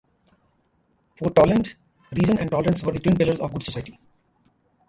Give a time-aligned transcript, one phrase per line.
[1.17, 1.75] For Toland,
[2.13, 3.99] reason and tolerance were the twin pillars of the good society.